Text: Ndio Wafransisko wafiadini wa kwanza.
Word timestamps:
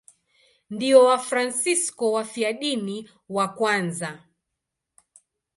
Ndio 0.69 1.05
Wafransisko 1.05 2.11
wafiadini 2.11 3.09
wa 3.29 3.47
kwanza. 3.47 4.23